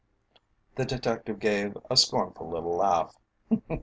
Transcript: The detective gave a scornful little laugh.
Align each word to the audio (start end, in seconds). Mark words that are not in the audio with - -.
The 0.77 0.85
detective 0.85 1.37
gave 1.39 1.77
a 1.91 1.95
scornful 1.95 2.49
little 2.49 2.77
laugh. 2.77 3.15